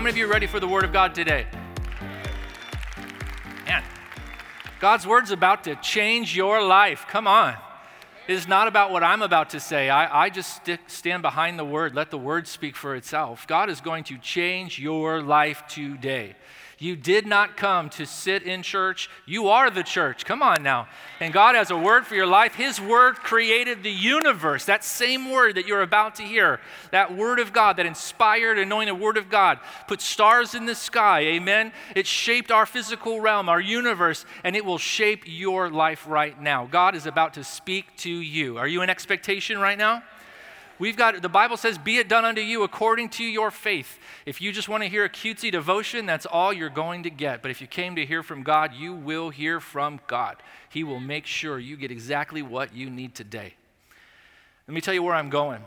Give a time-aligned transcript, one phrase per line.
[0.00, 1.46] How many of you are ready for the Word of God today?
[3.66, 3.84] Man,
[4.80, 7.04] God's Word's about to change your life.
[7.06, 7.54] Come on.
[8.26, 9.90] It is not about what I'm about to say.
[9.90, 11.94] I, I just stick, stand behind the Word.
[11.94, 13.46] Let the Word speak for itself.
[13.46, 16.34] God is going to change your life today.
[16.80, 19.10] You did not come to sit in church.
[19.26, 20.24] You are the church.
[20.24, 20.88] Come on now.
[21.20, 22.54] And God has a word for your life.
[22.54, 24.64] His word created the universe.
[24.64, 26.58] That same word that you're about to hear,
[26.90, 31.20] that word of God, that inspired, anointed word of God, put stars in the sky.
[31.20, 31.72] Amen.
[31.94, 36.66] It shaped our physical realm, our universe, and it will shape your life right now.
[36.66, 38.56] God is about to speak to you.
[38.56, 40.02] Are you in expectation right now?
[40.80, 43.98] We've got, the Bible says, be it done unto you according to your faith.
[44.24, 47.42] If you just want to hear a cutesy devotion, that's all you're going to get.
[47.42, 50.38] But if you came to hear from God, you will hear from God.
[50.70, 53.52] He will make sure you get exactly what you need today.
[54.66, 55.62] Let me tell you where I'm going,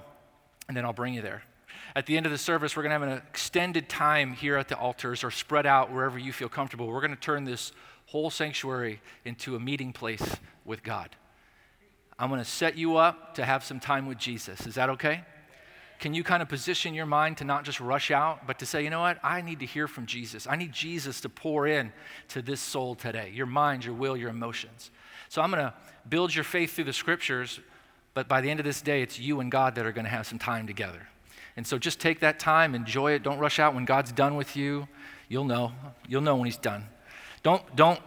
[0.68, 1.44] and then I'll bring you there.
[1.96, 4.68] At the end of the service, we're going to have an extended time here at
[4.68, 6.88] the altars or spread out wherever you feel comfortable.
[6.88, 7.72] We're going to turn this
[8.08, 11.16] whole sanctuary into a meeting place with God.
[12.24, 14.66] I'm going to set you up to have some time with Jesus.
[14.66, 15.26] Is that okay?
[16.00, 18.82] Can you kind of position your mind to not just rush out, but to say,
[18.82, 19.20] you know what?
[19.22, 20.48] I need to hear from Jesus.
[20.48, 21.92] I need Jesus to pour in
[22.30, 24.90] to this soul today your mind, your will, your emotions.
[25.28, 25.74] So I'm going to
[26.08, 27.60] build your faith through the scriptures,
[28.14, 30.12] but by the end of this day, it's you and God that are going to
[30.12, 31.10] have some time together.
[31.58, 33.24] And so just take that time, enjoy it.
[33.24, 33.76] Don't rush out.
[33.76, 34.88] When God's done with you,
[35.28, 35.74] you'll know.
[36.08, 36.86] You'll know when He's done.
[37.44, 38.00] Don't, don't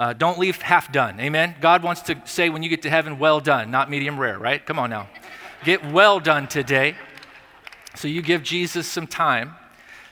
[0.00, 1.20] uh, don't leave half done.
[1.20, 1.54] Amen?
[1.60, 4.64] God wants to say when you get to heaven, well done, not medium rare, right?
[4.64, 5.10] Come on now.
[5.62, 6.96] Get well done today.
[7.96, 9.56] So you give Jesus some time.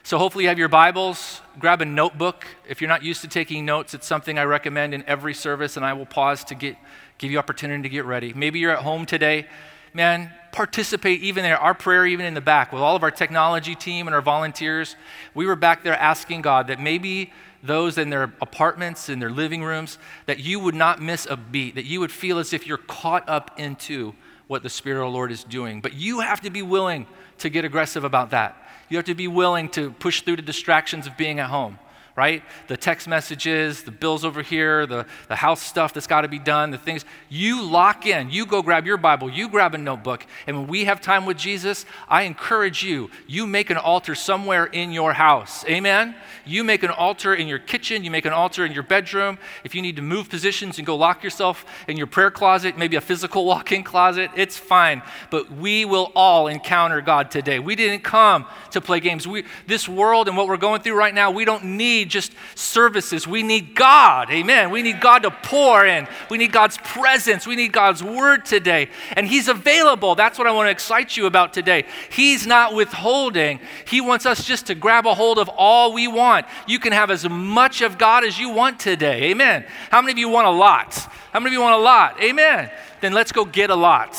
[0.02, 1.40] So hopefully you have your Bibles.
[1.58, 2.46] Grab a notebook.
[2.68, 5.86] If you're not used to taking notes, it's something I recommend in every service, and
[5.86, 6.76] I will pause to get,
[7.16, 8.34] give you opportunity to get ready.
[8.34, 9.46] Maybe you're at home today.
[9.94, 11.56] Man, participate even there.
[11.56, 14.96] Our prayer, even in the back, with all of our technology team and our volunteers.
[15.34, 19.64] We were back there asking God that maybe those in their apartments, in their living
[19.64, 22.78] rooms, that you would not miss a beat, that you would feel as if you're
[22.78, 24.14] caught up into
[24.46, 25.80] what the Spirit of the Lord is doing.
[25.80, 27.06] But you have to be willing
[27.38, 28.56] to get aggressive about that.
[28.88, 31.78] You have to be willing to push through the distractions of being at home
[32.18, 32.42] right?
[32.66, 36.40] The text messages, the bills over here, the, the house stuff that's got to be
[36.40, 37.04] done, the things.
[37.28, 38.28] You lock in.
[38.28, 40.26] You go grab your Bible, you grab a notebook.
[40.48, 44.64] And when we have time with Jesus, I encourage you, you make an altar somewhere
[44.66, 45.64] in your house.
[45.66, 46.16] Amen?
[46.44, 49.38] You make an altar in your kitchen, you make an altar in your bedroom.
[49.62, 52.96] If you need to move positions and go lock yourself in your prayer closet, maybe
[52.96, 55.02] a physical walk in closet, it's fine.
[55.30, 57.60] But we will all encounter God today.
[57.60, 59.28] We didn't come to play games.
[59.28, 63.26] We, this world and what we're going through right now, we don't need just services.
[63.26, 64.30] We need God.
[64.30, 64.70] Amen.
[64.70, 66.08] We need God to pour in.
[66.30, 67.46] We need God's presence.
[67.46, 68.88] We need God's word today.
[69.12, 70.14] And He's available.
[70.14, 71.84] That's what I want to excite you about today.
[72.10, 73.60] He's not withholding.
[73.86, 76.46] He wants us just to grab a hold of all we want.
[76.66, 79.30] You can have as much of God as you want today.
[79.30, 79.64] Amen.
[79.90, 80.94] How many of you want a lot?
[81.32, 82.22] How many of you want a lot?
[82.22, 82.70] Amen.
[83.00, 84.16] Then let's go get a lot.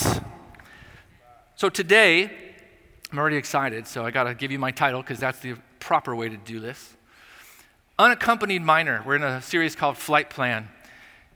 [1.56, 2.31] So today,
[3.11, 6.16] I'm already excited, so I got to give you my title because that's the proper
[6.16, 6.95] way to do this
[7.99, 9.03] unaccompanied minor.
[9.05, 10.69] We're in a series called Flight Plan.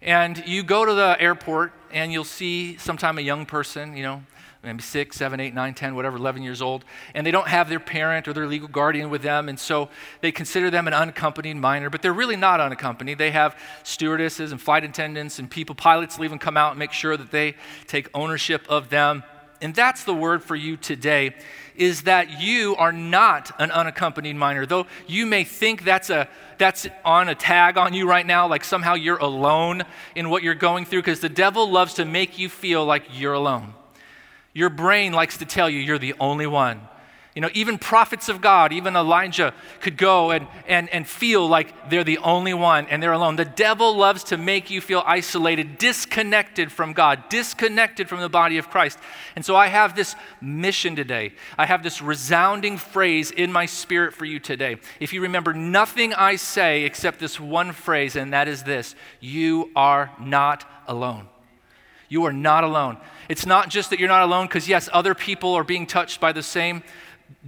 [0.02, 4.24] And you go to the airport and you'll see sometime a young person, you know,
[4.64, 7.82] maybe six, seven, eight, nine, 10, whatever, 11 years old, and they don't have their
[7.82, 9.90] parent or their legal guardian with them, and so
[10.22, 13.18] they consider them an unaccompanied minor, but they're really not unaccompanied.
[13.18, 16.94] They have stewardesses and flight attendants and people, pilots will even come out and make
[16.94, 17.56] sure that they
[17.88, 19.24] take ownership of them.
[19.64, 21.34] And that's the word for you today
[21.76, 24.66] is that you are not an unaccompanied minor.
[24.66, 28.64] Though you may think that's a that's on a tag on you right now, like
[28.64, 29.84] somehow you're alone
[30.16, 33.34] in what you're going through, because the devil loves to make you feel like you're
[33.34, 33.74] alone.
[34.54, 36.82] Your brain likes to tell you you're the only one.
[37.36, 41.90] You know, even prophets of God, even Elijah could go and, and, and feel like
[41.90, 43.38] they're the only one and they're alone.
[43.38, 48.60] The devil loves to make you feel isolated, disconnected from God, disconnected from the body
[48.60, 49.00] of Christ.
[49.36, 51.34] And so I have this mission today.
[51.58, 54.78] I have this resounding phrase in my spirit for you today.
[55.00, 59.72] If you remember nothing I say except this one phrase, and that is this you
[59.76, 61.30] are not alone.
[62.10, 62.98] You are not alone.
[63.28, 66.32] It's not just that you're not alone because, yes, other people are being touched by
[66.32, 66.84] the same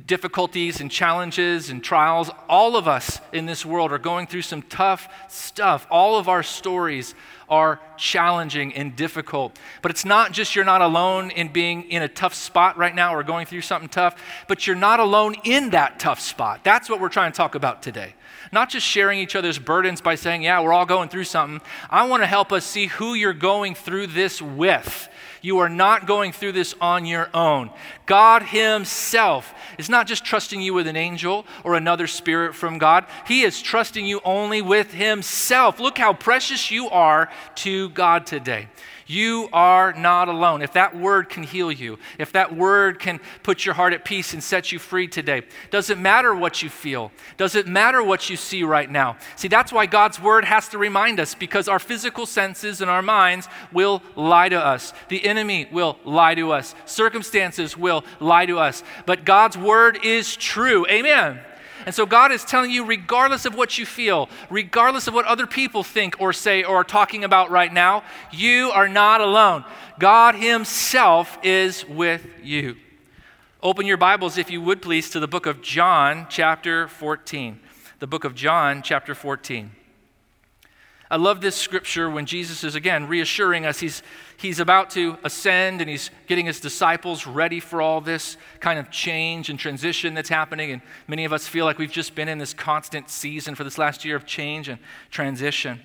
[0.06, 2.30] difficulties and challenges and trials.
[2.48, 5.88] All of us in this world are going through some tough stuff.
[5.90, 7.16] All of our stories
[7.50, 9.58] are challenging and difficult.
[9.82, 13.16] But it's not just you're not alone in being in a tough spot right now
[13.16, 14.16] or going through something tough,
[14.48, 16.64] but you're not alone in that tough spot.
[16.64, 18.16] That's what we're trying to talk about today.
[18.52, 21.66] Not just sharing each other's burdens by saying, yeah, we're all going through something.
[21.90, 25.10] I want to help us see who you're going through this with.
[25.46, 27.70] You are not going through this on your own.
[28.08, 33.06] God Himself is not just trusting you with an angel or another spirit from God,
[33.28, 35.80] He is trusting you only with Himself.
[35.80, 38.70] Look how precious you are to God today.
[39.08, 40.64] You are not alone.
[40.64, 44.34] If that word can heal you, if that word can put your heart at peace
[44.34, 48.64] and set you free today, doesn't matter what you feel, doesn't matter what you see
[48.64, 49.18] right now.
[49.36, 53.04] See, that's why God's word has to remind us because our physical senses and our
[53.04, 54.92] minds will lie to us.
[55.10, 56.74] The enemy will lie to us.
[56.86, 58.84] Circumstances will lie to us.
[59.06, 60.88] But God's word is true.
[60.88, 61.40] Amen.
[61.86, 65.46] And so God is telling you, regardless of what you feel, regardless of what other
[65.46, 69.64] people think or say or are talking about right now, you are not alone.
[70.00, 72.76] God Himself is with you.
[73.62, 77.60] Open your Bibles, if you would please, to the book of John, chapter 14.
[78.00, 79.72] The book of John, chapter 14.
[81.10, 83.80] I love this scripture when Jesus is again reassuring us.
[83.80, 84.02] He's,
[84.46, 88.92] he's about to ascend and he's getting his disciples ready for all this kind of
[88.92, 90.72] change and transition that's happening.
[90.72, 93.78] And many of us feel like we've just been in this constant season for this
[93.78, 95.82] last year of change and transition.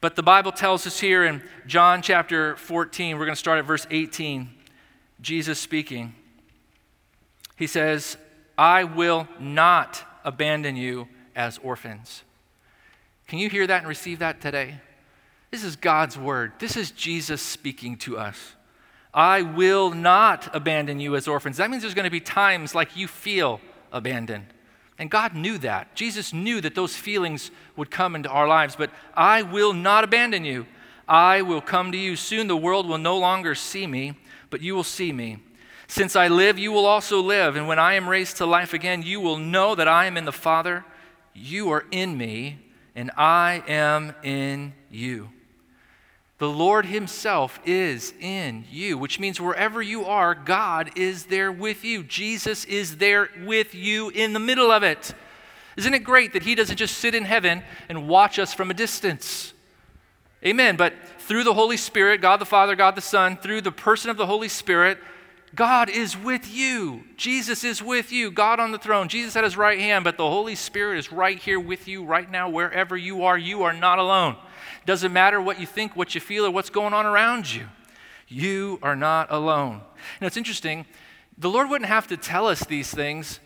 [0.00, 3.64] But the Bible tells us here in John chapter 14, we're going to start at
[3.64, 4.48] verse 18,
[5.20, 6.14] Jesus speaking.
[7.56, 8.16] He says,
[8.56, 12.22] I will not abandon you as orphans.
[13.26, 14.80] Can you hear that and receive that today?
[15.50, 16.52] This is God's word.
[16.58, 18.54] This is Jesus speaking to us.
[19.12, 21.56] I will not abandon you as orphans.
[21.56, 23.60] That means there's going to be times like you feel
[23.90, 24.46] abandoned.
[24.98, 25.94] And God knew that.
[25.96, 30.44] Jesus knew that those feelings would come into our lives, but I will not abandon
[30.44, 30.66] you.
[31.08, 32.14] I will come to you.
[32.14, 34.14] Soon the world will no longer see me,
[34.50, 35.38] but you will see me.
[35.88, 37.56] Since I live, you will also live.
[37.56, 40.24] And when I am raised to life again, you will know that I am in
[40.24, 40.84] the Father,
[41.34, 42.60] you are in me,
[42.94, 45.30] and I am in you.
[46.40, 51.84] The Lord Himself is in you, which means wherever you are, God is there with
[51.84, 52.02] you.
[52.02, 55.14] Jesus is there with you in the middle of it.
[55.76, 58.74] Isn't it great that He doesn't just sit in heaven and watch us from a
[58.74, 59.52] distance?
[60.42, 60.76] Amen.
[60.76, 64.16] But through the Holy Spirit, God the Father, God the Son, through the person of
[64.16, 64.96] the Holy Spirit,
[65.54, 67.02] God is with you.
[67.16, 68.30] Jesus is with you.
[68.30, 69.08] God on the throne.
[69.08, 72.30] Jesus at his right hand, but the Holy Spirit is right here with you right
[72.30, 73.36] now, wherever you are.
[73.36, 74.36] You are not alone.
[74.86, 77.66] Doesn't matter what you think, what you feel, or what's going on around you.
[78.28, 79.82] You are not alone.
[80.20, 80.86] Now, it's interesting,
[81.36, 83.40] the Lord wouldn't have to tell us these things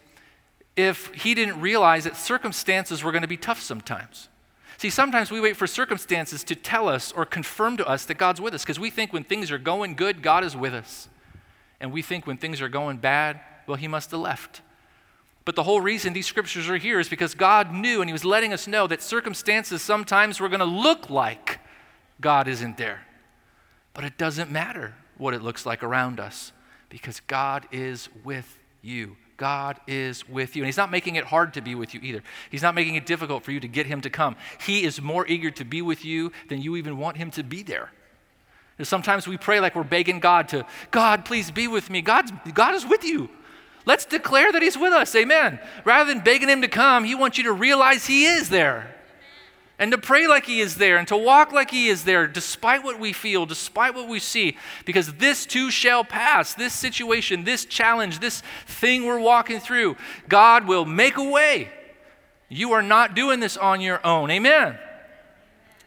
[0.77, 4.29] if He didn't realize that circumstances were going to be tough sometimes.
[4.77, 8.41] See, sometimes we wait for circumstances to tell us or confirm to us that God's
[8.41, 11.09] with us because we think when things are going good, God is with us.
[11.81, 14.63] And we think when things are going bad, well, he must have left.
[15.45, 18.25] But the whole reason these scriptures are here is because God knew and he was
[18.25, 21.61] letting us know that circumstances sometimes were going to look like
[22.21, 23.07] God isn't there.
[23.93, 26.53] But it doesn't matter what it looks like around us
[26.89, 29.17] because God is with you.
[29.37, 30.63] God is with you.
[30.63, 32.23] And He's not making it hard to be with you either.
[32.51, 34.37] He's not making it difficult for you to get Him to come.
[34.61, 37.63] He is more eager to be with you than you even want Him to be
[37.63, 37.91] there.
[38.83, 42.03] Sometimes we pray like we're begging God to, God, please be with me.
[42.03, 43.31] God's, God is with you.
[43.87, 45.15] Let's declare that He's with us.
[45.15, 45.61] Amen.
[45.85, 48.91] Rather than begging Him to come, He wants you to realize He is there.
[49.79, 52.83] And to pray like He is there and to walk like He is there, despite
[52.83, 56.55] what we feel, despite what we see, because this too shall pass.
[56.55, 59.97] This situation, this challenge, this thing we're walking through,
[60.29, 61.71] God will make a way.
[62.49, 64.31] You are not doing this on your own.
[64.31, 64.79] Amen.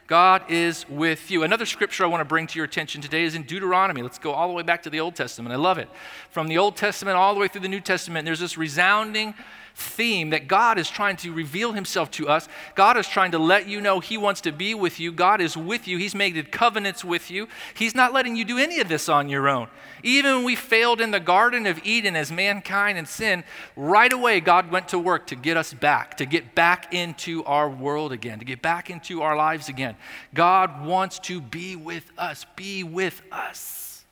[0.07, 1.43] God is with you.
[1.43, 4.01] Another scripture I want to bring to your attention today is in Deuteronomy.
[4.01, 5.51] Let's go all the way back to the Old Testament.
[5.51, 5.89] I love it.
[6.29, 9.33] From the Old Testament all the way through the New Testament, there's this resounding
[9.79, 12.49] theme that God is trying to reveal himself to us.
[12.73, 15.11] God is trying to let you know he wants to be with you.
[15.11, 15.99] God is with you.
[15.99, 17.47] He's made covenants with you.
[17.75, 19.67] He's not letting you do any of this on your own.
[20.01, 23.43] Even when we failed in the Garden of Eden as mankind and sin,
[23.75, 27.69] right away God went to work to get us back, to get back into our
[27.69, 29.95] world again, to get back into our lives again.
[30.33, 32.47] God wants to be with us.
[32.55, 34.05] Be with us.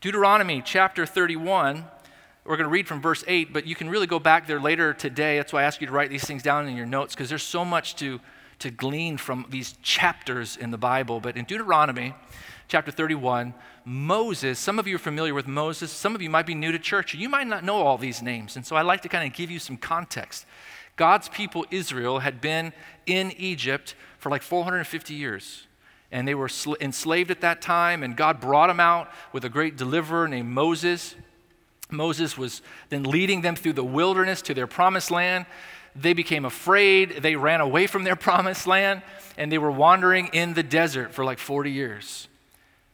[0.00, 1.84] Deuteronomy chapter 31
[2.44, 4.92] we're going to read from verse 8, but you can really go back there later
[4.92, 5.36] today.
[5.36, 7.42] That's why I ask you to write these things down in your notes because there's
[7.42, 8.20] so much to,
[8.58, 11.20] to glean from these chapters in the Bible.
[11.20, 12.14] But in Deuteronomy
[12.66, 16.54] chapter 31, Moses, some of you are familiar with Moses, some of you might be
[16.54, 18.56] new to church, you might not know all these names.
[18.56, 20.44] And so I like to kind of give you some context.
[20.96, 22.72] God's people, Israel, had been
[23.06, 25.66] in Egypt for like 450 years.
[26.10, 29.48] And they were sl- enslaved at that time, and God brought them out with a
[29.48, 31.14] great deliverer named Moses.
[31.92, 35.46] Moses was then leading them through the wilderness to their promised land.
[35.94, 37.22] They became afraid.
[37.22, 39.02] They ran away from their promised land,
[39.36, 42.28] and they were wandering in the desert for like 40 years.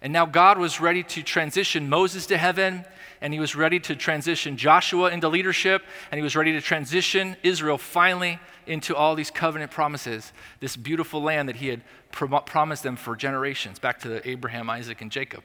[0.01, 2.85] And now God was ready to transition Moses to heaven,
[3.21, 7.37] and he was ready to transition Joshua into leadership, and he was ready to transition
[7.43, 12.83] Israel finally into all these covenant promises, this beautiful land that he had prom- promised
[12.83, 15.43] them for generations, back to Abraham, Isaac, and Jacob.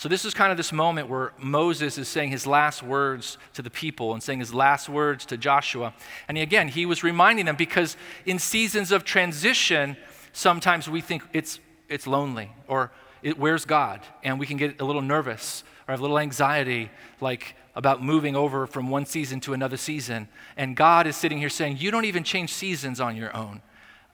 [0.00, 3.60] So, this is kind of this moment where Moses is saying his last words to
[3.60, 5.92] the people and saying his last words to Joshua.
[6.26, 9.98] And again, he was reminding them because in seasons of transition,
[10.32, 12.92] sometimes we think it's, it's lonely or
[13.22, 14.00] it, where's God?
[14.22, 16.90] And we can get a little nervous or have a little anxiety,
[17.20, 20.28] like about moving over from one season to another season.
[20.56, 23.60] And God is sitting here saying, You don't even change seasons on your own.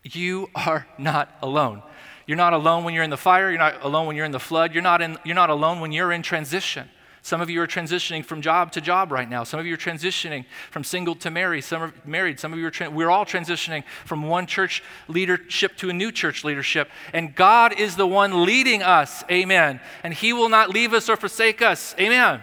[0.02, 1.84] You are not alone.
[2.26, 3.50] You're not alone when you're in the fire.
[3.50, 4.74] You're not alone when you're in the flood.
[4.74, 6.88] You're not, in, you're not alone when you're in transition.
[7.22, 9.42] Some of you are transitioning from job to job right now.
[9.42, 11.62] Some of you are transitioning from single to married.
[11.62, 12.38] Some are married.
[12.38, 16.12] Some of you are, tra- we're all transitioning from one church leadership to a new
[16.12, 16.88] church leadership.
[17.12, 19.24] And God is the one leading us.
[19.28, 19.80] Amen.
[20.04, 21.96] And He will not leave us or forsake us.
[21.98, 22.40] Amen.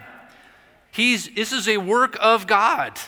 [0.91, 2.99] He's, this is a work of God.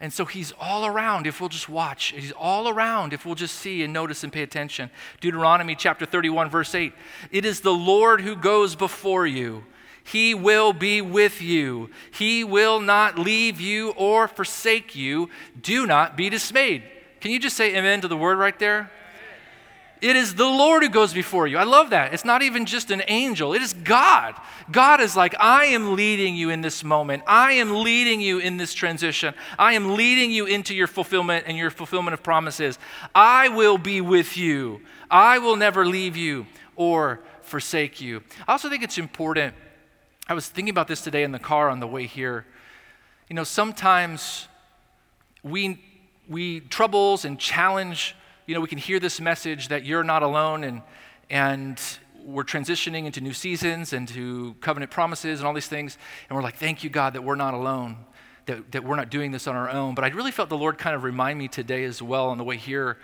[0.00, 2.12] And so he's all around if we'll just watch.
[2.16, 4.90] He's all around if we'll just see and notice and pay attention.
[5.20, 6.92] Deuteronomy chapter 31, verse 8
[7.32, 9.64] It is the Lord who goes before you.
[10.04, 11.90] He will be with you.
[12.12, 15.28] He will not leave you or forsake you.
[15.60, 16.84] Do not be dismayed.
[17.20, 18.90] Can you just say amen to the word right there?
[20.00, 21.58] It is the Lord who goes before you.
[21.58, 22.14] I love that.
[22.14, 24.34] It's not even just an angel, it is God.
[24.70, 27.22] God is like, I am leading you in this moment.
[27.26, 29.34] I am leading you in this transition.
[29.58, 32.78] I am leading you into your fulfillment and your fulfillment of promises.
[33.14, 34.80] I will be with you.
[35.10, 38.22] I will never leave you or forsake you.
[38.46, 39.54] I also think it's important.
[40.28, 42.44] I was thinking about this today in the car on the way here.
[43.28, 44.48] You know, sometimes
[45.42, 45.82] we,
[46.28, 48.14] we troubles and challenge
[48.48, 50.80] you know, we can hear this message that you're not alone and,
[51.28, 51.78] and
[52.24, 55.98] we're transitioning into new seasons and to covenant promises and all these things.
[56.28, 57.98] And we're like, thank you, God, that we're not alone,
[58.46, 59.94] that, that we're not doing this on our own.
[59.94, 62.44] But I really felt the Lord kind of remind me today as well on the
[62.44, 62.96] way here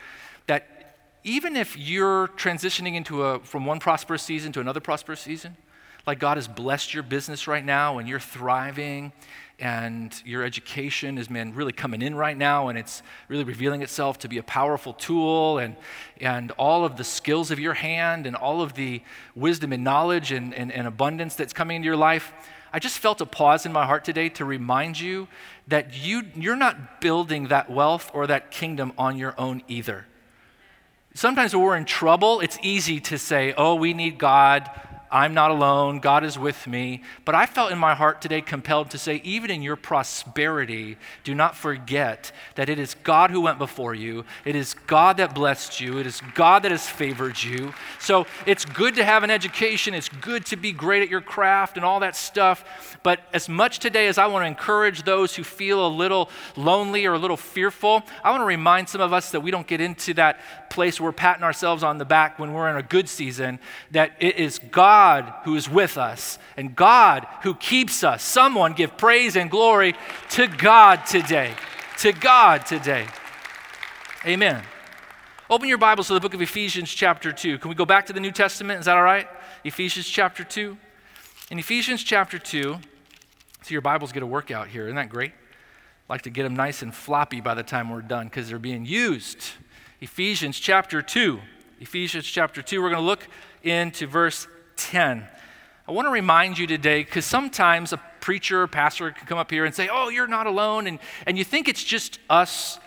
[0.46, 5.58] that even if you're transitioning into a, from one prosperous season to another prosperous season,
[6.06, 9.12] like God has blessed your business right now and you're thriving
[9.58, 14.18] and your education has been really coming in right now and it's really revealing itself
[14.18, 15.76] to be a powerful tool and,
[16.20, 19.00] and all of the skills of your hand and all of the
[19.34, 22.32] wisdom and knowledge and, and, and abundance that's coming into your life.
[22.72, 25.28] I just felt a pause in my heart today to remind you
[25.68, 30.06] that you, you're not building that wealth or that kingdom on your own either.
[31.14, 34.68] Sometimes when we're in trouble it's easy to say oh we need god
[35.14, 37.00] I'm not alone, God is with me.
[37.24, 41.36] But I felt in my heart today compelled to say, even in your prosperity, do
[41.36, 45.80] not forget that it is God who went before you, it is God that blessed
[45.80, 47.72] you, it is God that has favored you.
[48.00, 51.76] So it's good to have an education, it's good to be great at your craft
[51.76, 52.98] and all that stuff.
[53.04, 57.06] But as much today as I want to encourage those who feel a little lonely
[57.06, 59.80] or a little fearful, I want to remind some of us that we don't get
[59.80, 60.40] into that
[60.70, 63.60] place where we're patting ourselves on the back when we're in a good season,
[63.92, 68.22] that it is God God who is with us and God who keeps us.
[68.22, 69.94] Someone give praise and glory
[70.30, 71.52] to God today.
[71.98, 73.06] To God today.
[74.24, 74.62] Amen.
[75.50, 77.58] Open your Bibles to the book of Ephesians, chapter 2.
[77.58, 78.80] Can we go back to the New Testament?
[78.80, 79.28] Is that all right?
[79.62, 80.74] Ephesians, chapter 2.
[81.50, 82.80] In Ephesians, chapter 2, so
[83.68, 84.84] your Bibles get a workout here.
[84.84, 85.32] Isn't that great?
[86.08, 88.86] Like to get them nice and floppy by the time we're done because they're being
[88.86, 89.50] used.
[90.00, 91.40] Ephesians, chapter 2.
[91.80, 92.80] Ephesians, chapter 2.
[92.80, 93.28] We're going to look
[93.62, 95.26] into verse 10.
[95.86, 99.50] I want to remind you today, because sometimes a preacher or pastor can come up
[99.50, 100.86] here and say, Oh, you're not alone.
[100.86, 102.78] And, and you think it's just us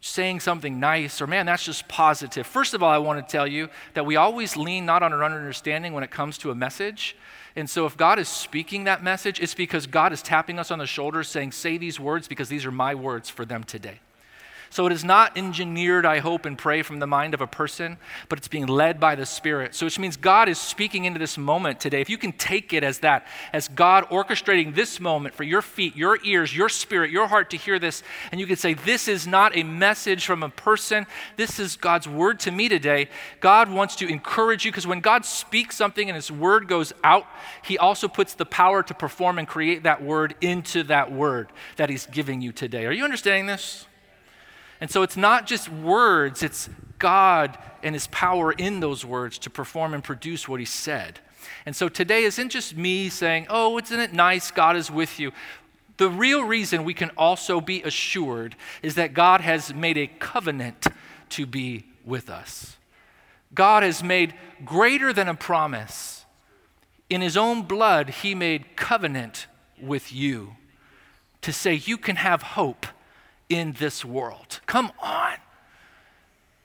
[0.00, 2.46] saying something nice or, man, that's just positive.
[2.46, 5.22] First of all, I want to tell you that we always lean not on our
[5.22, 7.16] own understanding when it comes to a message.
[7.54, 10.78] And so, if God is speaking that message, it's because God is tapping us on
[10.78, 14.00] the shoulder saying, Say these words because these are my words for them today.
[14.72, 17.98] So it is not engineered, I hope and pray, from the mind of a person,
[18.28, 19.74] but it's being led by the Spirit.
[19.74, 22.00] So which means God is speaking into this moment today.
[22.00, 25.96] If you can take it as that, as God orchestrating this moment for your feet,
[25.96, 29.26] your ears, your spirit, your heart to hear this, and you can say, This is
[29.26, 31.04] not a message from a person,
[31.36, 33.08] this is God's word to me today.
[33.40, 37.26] God wants to encourage you because when God speaks something and his word goes out,
[37.64, 41.90] he also puts the power to perform and create that word into that word that
[41.90, 42.86] he's giving you today.
[42.86, 43.86] Are you understanding this?
[44.80, 49.50] And so it's not just words, it's God and his power in those words to
[49.50, 51.20] perform and produce what he said.
[51.66, 54.50] And so today isn't just me saying, oh, isn't it nice?
[54.50, 55.32] God is with you.
[55.96, 60.86] The real reason we can also be assured is that God has made a covenant
[61.30, 62.76] to be with us.
[63.54, 64.34] God has made
[64.64, 66.24] greater than a promise.
[67.10, 69.46] In his own blood, he made covenant
[69.80, 70.56] with you
[71.42, 72.86] to say you can have hope
[73.50, 74.60] in this world.
[74.64, 75.34] Come on.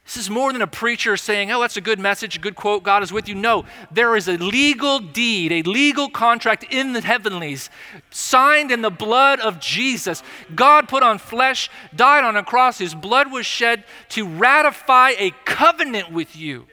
[0.06, 2.84] This is more than a preacher saying, oh, that's a good message, a good quote,
[2.84, 3.34] God is with you.
[3.34, 7.72] No, there is a legal deed, a legal contract in the heavenlies,
[8.12, 10.22] signed in the blood of Jesus.
[10.54, 15.32] God put on flesh, died on a cross, his blood was shed to ratify a
[15.44, 16.68] covenant with you.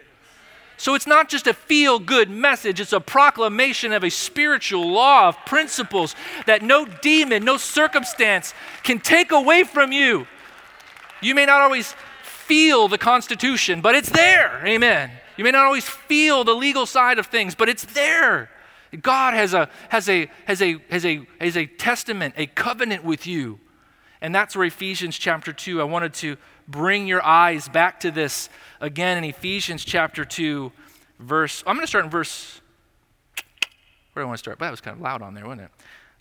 [0.83, 5.29] So it's not just a feel good message, it's a proclamation of a spiritual law
[5.29, 10.27] of principles that no demon, no circumstance can take away from you.
[11.21, 14.61] You may not always feel the Constitution, but it's there.
[14.67, 15.13] Amen.
[15.37, 18.51] You may not always feel the legal side of things, but it's there.
[19.01, 23.25] God has a, has a, has a, has a, has a testament, a covenant with
[23.25, 23.61] you.
[24.21, 26.37] And that's where Ephesians chapter 2, I wanted to
[26.69, 28.49] bring your eyes back to this
[28.83, 30.71] again in Ephesians chapter 2,
[31.19, 32.61] verse, I'm going to start in verse,
[34.13, 34.59] where do I want to start?
[34.59, 35.71] But that was kind of loud on there, wasn't it?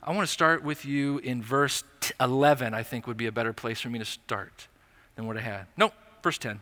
[0.01, 1.83] I want to start with you in verse
[2.19, 4.67] 11, I think would be a better place for me to start
[5.15, 5.65] than what I had.
[5.75, 6.59] Nope, Verse 10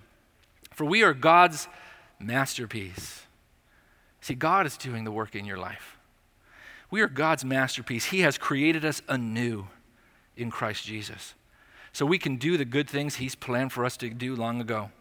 [0.71, 1.67] For we are God's
[2.19, 3.23] masterpiece.
[4.21, 5.97] See, God is doing the work in your life.
[6.91, 8.05] We are God's masterpiece.
[8.05, 9.67] He has created us anew
[10.35, 11.35] in Christ Jesus.
[11.93, 14.91] So we can do the good things He's planned for us to do long ago.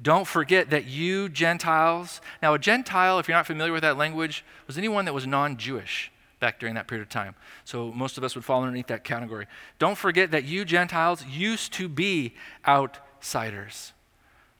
[0.00, 4.44] Don't forget that you Gentiles, now a Gentile, if you're not familiar with that language,
[4.66, 7.34] was anyone that was non Jewish back during that period of time.
[7.64, 9.46] So most of us would fall underneath that category.
[9.78, 12.34] Don't forget that you Gentiles used to be
[12.66, 13.92] outsiders.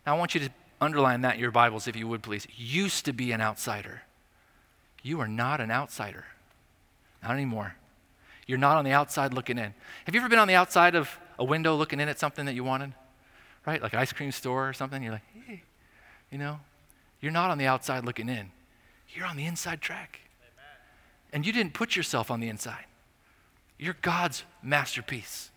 [0.06, 0.50] Now, I want you to
[0.80, 2.46] underline that in your Bibles, if you would please.
[2.56, 4.02] Used to be an outsider.
[5.02, 6.24] You are not an outsider.
[7.22, 7.76] Not anymore.
[8.46, 9.74] You're not on the outside looking in.
[10.04, 12.54] Have you ever been on the outside of a window looking in at something that
[12.54, 12.94] you wanted?
[13.66, 13.82] Right?
[13.82, 15.02] Like an ice cream store or something?
[15.02, 15.62] You're like, hey,
[16.30, 16.60] you know?
[17.20, 18.50] You're not on the outside looking in.
[19.14, 20.20] You're on the inside track.
[20.40, 20.64] Amen.
[21.32, 22.84] And you didn't put yourself on the inside.
[23.78, 25.50] You're God's masterpiece.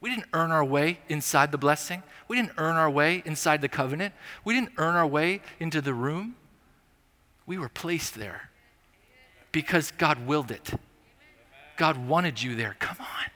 [0.00, 2.02] We didn't earn our way inside the blessing.
[2.28, 4.12] We didn't earn our way inside the covenant.
[4.44, 6.36] We didn't earn our way into the room.
[7.46, 8.50] We were placed there
[9.50, 10.72] because God willed it.
[11.76, 12.76] God wanted you there.
[12.78, 13.30] Come on.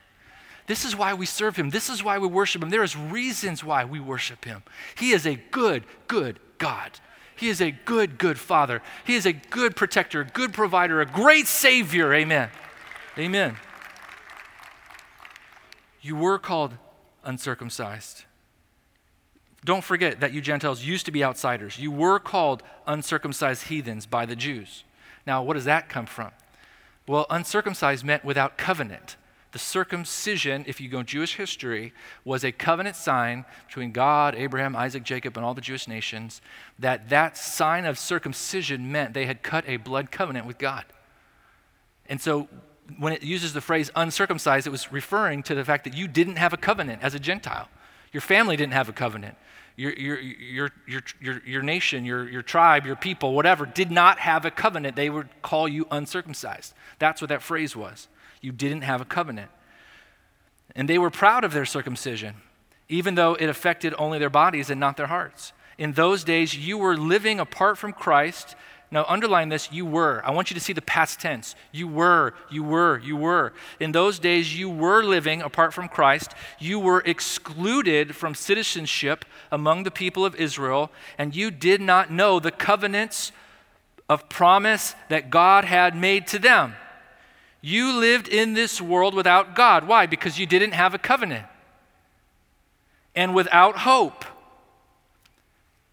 [0.69, 1.71] This is why we serve Him.
[1.71, 2.69] This is why we worship Him.
[2.69, 4.61] There is reasons why we worship Him.
[4.95, 6.91] He is a good, good God.
[7.35, 8.83] He is a good, good Father.
[9.03, 12.13] He is a good protector, a good provider, a great Savior.
[12.13, 12.49] Amen.
[13.17, 13.57] Amen.
[16.03, 16.75] You were called
[17.23, 18.25] uncircumcised.
[19.65, 21.79] Don't forget that you Gentiles used to be outsiders.
[21.79, 24.83] You were called uncircumcised heathens by the Jews.
[25.25, 26.29] Now, what does that come from?
[27.07, 29.15] Well, uncircumcised meant without covenant.
[29.51, 31.91] The circumcision, if you go Jewish history,
[32.23, 36.41] was a covenant sign between God, Abraham, Isaac, Jacob, and all the Jewish nations.
[36.77, 40.85] That that sign of circumcision meant they had cut a blood covenant with God.
[42.07, 42.47] And so
[42.97, 46.37] when it uses the phrase uncircumcised, it was referring to the fact that you didn't
[46.37, 47.69] have a covenant as a Gentile.
[48.11, 49.35] Your family didn't have a covenant.
[49.75, 54.19] Your, your, your, your, your, your nation, your, your tribe, your people, whatever, did not
[54.19, 54.95] have a covenant.
[54.95, 56.73] They would call you uncircumcised.
[56.97, 58.07] That's what that phrase was.
[58.41, 59.51] You didn't have a covenant.
[60.75, 62.35] And they were proud of their circumcision,
[62.87, 65.53] even though it affected only their bodies and not their hearts.
[65.77, 68.55] In those days, you were living apart from Christ
[68.91, 70.21] now, underline this you were.
[70.25, 71.55] I want you to see the past tense.
[71.71, 73.53] You were, you were, you were.
[73.79, 76.33] In those days, you were living apart from Christ.
[76.57, 82.39] You were excluded from citizenship among the people of Israel, and you did not know
[82.39, 83.31] the covenants
[84.09, 86.73] of promise that God had made to them.
[87.61, 89.87] You lived in this world without God.
[89.87, 90.05] Why?
[90.05, 91.45] Because you didn't have a covenant
[93.15, 94.23] and without hope.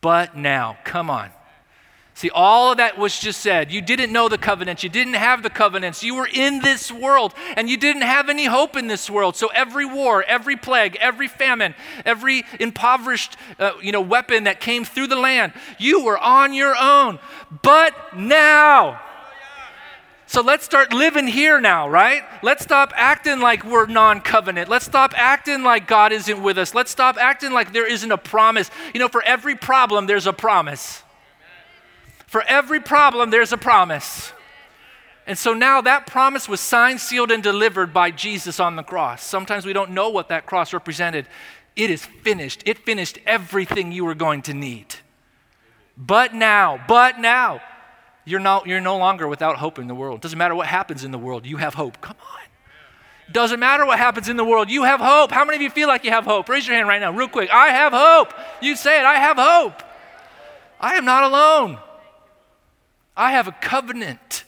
[0.00, 1.30] But now, come on.
[2.16, 3.70] See, all of that was just said.
[3.70, 4.82] You didn't know the covenants.
[4.82, 6.02] You didn't have the covenants.
[6.02, 9.36] You were in this world and you didn't have any hope in this world.
[9.36, 11.74] So every war, every plague, every famine,
[12.06, 16.74] every impoverished uh, you know, weapon that came through the land, you were on your
[16.80, 17.18] own.
[17.62, 18.98] But now,
[20.36, 22.22] so let's start living here now, right?
[22.42, 24.68] Let's stop acting like we're non covenant.
[24.68, 26.74] Let's stop acting like God isn't with us.
[26.74, 28.70] Let's stop acting like there isn't a promise.
[28.92, 31.02] You know, for every problem, there's a promise.
[32.26, 34.34] For every problem, there's a promise.
[35.26, 39.24] And so now that promise was signed, sealed, and delivered by Jesus on the cross.
[39.24, 41.26] Sometimes we don't know what that cross represented.
[41.76, 42.62] It is finished.
[42.66, 44.96] It finished everything you were going to need.
[45.96, 47.62] But now, but now,
[48.26, 50.20] you're, not, you're no longer without hope in the world.
[50.20, 52.02] Doesn't matter what happens in the world, you have hope.
[52.02, 52.40] Come on.
[53.32, 55.32] Doesn't matter what happens in the world, you have hope.
[55.32, 56.48] How many of you feel like you have hope?
[56.48, 57.50] Raise your hand right now, real quick.
[57.50, 58.34] I have hope.
[58.60, 59.82] You say it, I have hope.
[60.80, 61.78] I am not alone.
[63.16, 64.44] I have a covenant.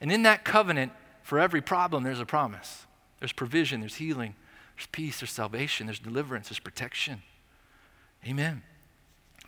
[0.00, 0.92] And in that covenant,
[1.22, 2.86] for every problem, there's a promise.
[3.20, 4.34] There's provision, there's healing,
[4.76, 7.22] there's peace, there's salvation, there's deliverance, there's protection.
[8.26, 8.62] Amen.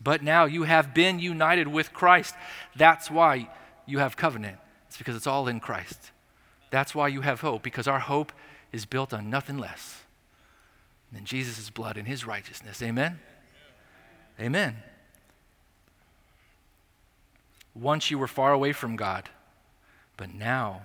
[0.02, 2.34] But now you have been united with Christ.
[2.74, 3.50] That's why
[3.86, 4.58] you have covenant.
[4.88, 6.10] It's because it's all in Christ.
[6.70, 8.32] That's why you have hope, because our hope
[8.72, 10.02] is built on nothing less
[11.12, 12.82] than Jesus' blood and his righteousness.
[12.82, 13.18] Amen?
[14.40, 14.76] Amen.
[17.74, 19.28] Once you were far away from God,
[20.16, 20.82] but now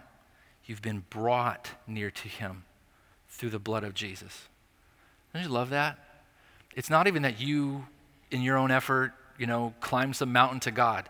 [0.66, 2.64] you've been brought near to him
[3.30, 4.48] through the blood of Jesus.
[5.34, 5.98] Don't you love that?
[6.76, 7.86] It's not even that you,
[8.32, 11.10] in your own effort, you know, climb some mountain to God.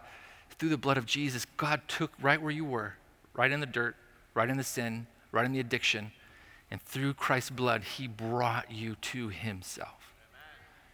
[0.57, 2.95] Through the blood of Jesus, God took right where you were,
[3.33, 3.95] right in the dirt,
[4.33, 6.11] right in the sin, right in the addiction,
[6.71, 10.13] and through Christ's blood, He brought you to Himself.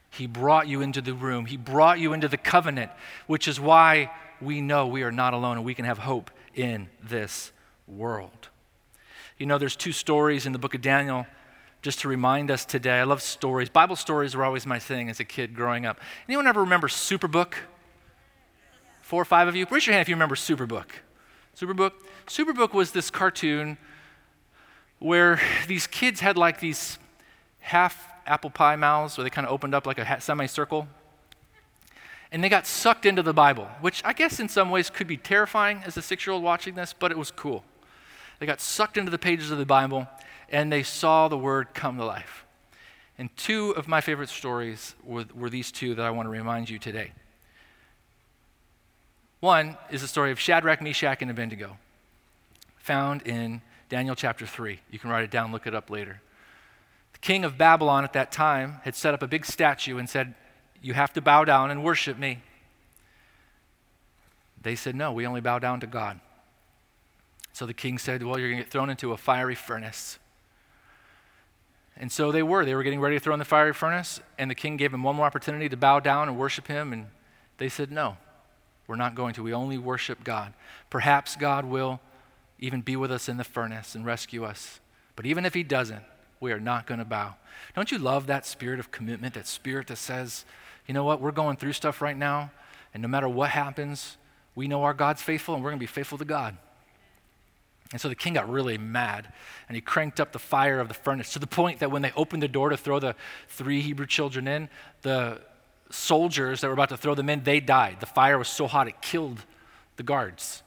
[0.10, 1.46] He brought you into the room.
[1.46, 2.92] He brought you into the covenant,
[3.28, 6.90] which is why we know we are not alone and we can have hope in
[7.02, 7.52] this
[7.88, 8.50] world.
[9.38, 11.26] You know, there's two stories in the book of Daniel
[11.82, 13.00] just to remind us today.
[13.00, 13.70] I love stories.
[13.70, 16.00] Bible stories were always my thing as a kid growing up.
[16.28, 17.54] Anyone ever remember Superbook?
[19.02, 19.66] Four or five of you?
[19.70, 20.86] Raise your hand if you remember Superbook.
[21.58, 21.94] Superbook?
[22.28, 23.78] Superbook was this cartoon
[25.00, 27.00] where these kids had like these
[27.60, 30.88] half apple pie mouths where they kind of opened up like a semicircle.
[32.32, 35.18] And they got sucked into the Bible, which I guess in some ways could be
[35.18, 37.64] terrifying as a six year old watching this, but it was cool.
[38.40, 40.08] They got sucked into the pages of the Bible
[40.52, 42.46] and they saw the word come to life.
[43.18, 46.70] And two of my favorite stories were, were these two that I want to remind
[46.70, 47.12] you today.
[49.40, 51.78] One is the story of Shadrach, Meshach, and Abednego,
[52.78, 54.80] found in Daniel chapter 3.
[54.92, 56.22] You can write it down, look it up later.
[57.14, 60.36] The king of Babylon at that time had set up a big statue and said,
[60.82, 62.40] You have to bow down and worship me.
[64.62, 66.20] They said, No, we only bow down to God.
[67.54, 70.20] So the king said, Well, you're going to get thrown into a fiery furnace.
[72.02, 72.66] And so they were.
[72.66, 75.04] They were getting ready to throw in the fiery furnace, and the king gave them
[75.04, 77.06] one more opportunity to bow down and worship him, and
[77.60, 78.18] they said, No,
[78.88, 79.44] we're not going to.
[79.44, 80.54] We only worship God.
[80.90, 82.02] Perhaps God will
[82.58, 84.80] even be with us in the furnace and rescue us.
[85.16, 86.04] But even if he doesn't,
[86.40, 87.36] we are not going to bow.
[87.76, 90.44] Don't you love that spirit of commitment, that spirit that says,
[90.88, 92.50] you know what, we're going through stuff right now,
[92.96, 94.18] and no matter what happens,
[94.56, 96.58] we know our God's faithful, and we're going to be faithful to God.
[97.92, 99.32] And so the king got really mad
[99.68, 102.14] and he cranked up the fire of the furnace to the point that when they
[102.16, 103.16] opened the door to throw the
[103.50, 104.70] three Hebrew children in,
[105.02, 105.42] the
[105.90, 107.98] soldiers that were about to throw them in, they died.
[108.00, 109.46] The fire was so hot it killed
[109.98, 110.64] the guards.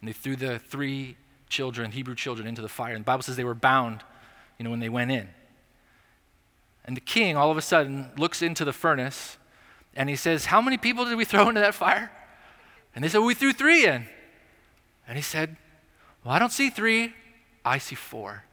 [0.00, 1.16] And they threw the three
[1.48, 2.94] children, Hebrew children, into the fire.
[2.94, 4.02] And the Bible says they were bound,
[4.58, 5.28] you know, when they went in.
[6.84, 9.36] And the king all of a sudden looks into the furnace
[9.94, 12.10] and he says, How many people did we throw into that fire?
[12.94, 14.06] And they said, well, We threw three in.
[15.06, 15.56] And he said,
[16.24, 17.14] well, I don't see three,
[17.64, 18.44] I see four.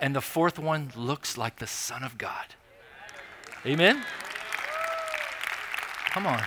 [0.00, 2.54] And the fourth one looks like the Son of God.
[3.64, 4.04] Amen?
[6.10, 6.42] Come on.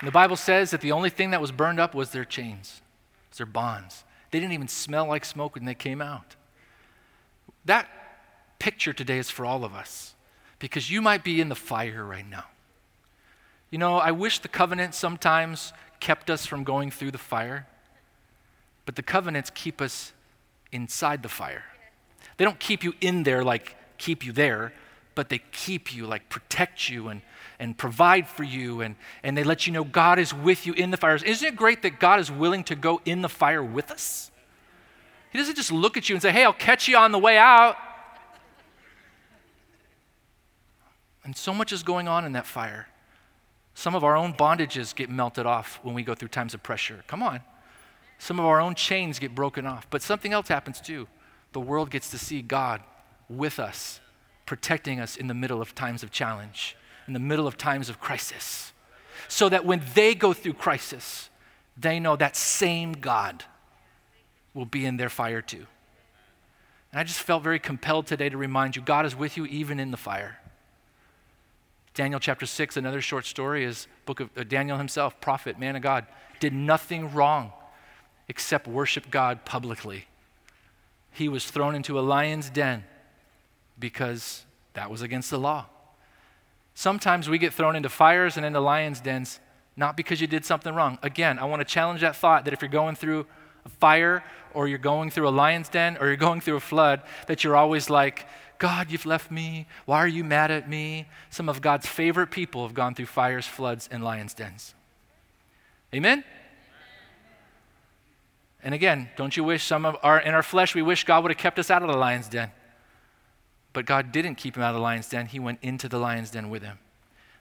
[0.00, 2.82] And the Bible says that the only thing that was burned up was their chains,
[3.30, 4.04] was their bonds.
[4.30, 6.36] They didn't even smell like smoke when they came out.
[7.64, 7.88] That
[8.58, 10.14] picture today is for all of us
[10.58, 12.44] because you might be in the fire right now.
[13.70, 17.66] You know, I wish the covenant sometimes kept us from going through the fire.
[18.86, 20.12] But the covenants keep us
[20.72, 21.64] inside the fire.
[22.36, 24.72] They don't keep you in there like keep you there,
[25.14, 27.22] but they keep you, like protect you and,
[27.58, 30.90] and provide for you, and, and they let you know God is with you in
[30.90, 31.22] the fires.
[31.22, 34.30] Isn't it great that God is willing to go in the fire with us?
[35.30, 37.38] He doesn't just look at you and say, Hey, I'll catch you on the way
[37.38, 37.76] out.
[41.24, 42.86] And so much is going on in that fire.
[43.74, 47.02] Some of our own bondages get melted off when we go through times of pressure.
[47.06, 47.40] Come on.
[48.24, 49.86] Some of our own chains get broken off.
[49.90, 51.08] But something else happens too.
[51.52, 52.80] The world gets to see God
[53.28, 54.00] with us,
[54.46, 56.74] protecting us in the middle of times of challenge,
[57.06, 58.72] in the middle of times of crisis.
[59.28, 61.28] So that when they go through crisis,
[61.76, 63.44] they know that same God
[64.54, 65.66] will be in their fire too.
[66.92, 69.78] And I just felt very compelled today to remind you God is with you even
[69.78, 70.38] in the fire.
[71.92, 75.82] Daniel chapter 6, another short story, is book of uh, Daniel himself, prophet, man of
[75.82, 76.06] God,
[76.40, 77.52] did nothing wrong
[78.28, 80.06] except worship God publicly.
[81.10, 82.84] He was thrown into a lion's den
[83.78, 85.66] because That was against the law.
[86.74, 89.38] Sometimes we get thrown into fires and into lions' dens
[89.76, 90.98] not because you did something wrong.
[91.02, 93.26] Again, I want to challenge that thought that if you're going through
[93.64, 97.02] a fire or you're going through a lion's den or you're going through a flood,
[97.26, 98.26] that you're always like,
[98.58, 99.66] God, you've left me.
[99.84, 101.08] Why are you mad at me?
[101.30, 104.74] Some of God's favorite people have gone through fires, floods, and lion's dens.
[105.92, 106.24] Amen?
[108.64, 111.30] And again, don't you wish some of our, in our flesh, we wish God would
[111.30, 112.50] have kept us out of the lion's den.
[113.74, 115.26] But God didn't keep him out of the lion's den.
[115.26, 116.78] He went into the lion's den with him.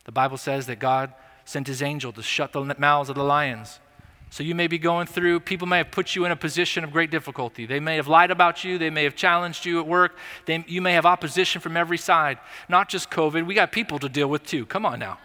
[0.03, 1.13] The Bible says that God
[1.45, 3.79] sent his angel to shut the mouths of the lions.
[4.31, 6.91] So you may be going through, people may have put you in a position of
[6.91, 7.65] great difficulty.
[7.67, 10.81] They may have lied about you, they may have challenged you at work, they, you
[10.81, 12.39] may have opposition from every side.
[12.67, 14.65] Not just COVID, we got people to deal with too.
[14.65, 15.19] Come on now.